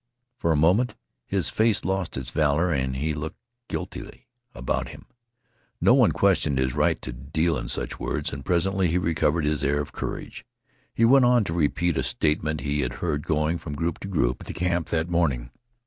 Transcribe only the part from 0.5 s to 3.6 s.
a moment his face lost its valor and he looked